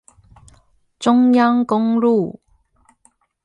[0.97, 2.41] 中央公路